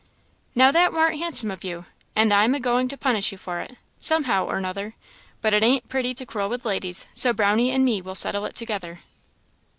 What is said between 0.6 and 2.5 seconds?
that warn't handsome of you and